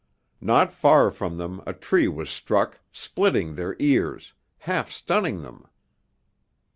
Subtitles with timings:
[0.41, 5.67] Not far from them a tree was struck, splitting their ears, half stunning them.